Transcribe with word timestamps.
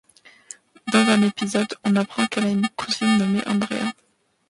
Dans 0.91 0.97
un 1.11 1.21
épisode, 1.21 1.75
on 1.85 1.95
apprend 1.95 2.25
qu'elle 2.25 2.45
a 2.45 2.49
une 2.49 2.67
cousine 2.69 3.19
nommé 3.19 3.39
Andrea. 3.47 3.93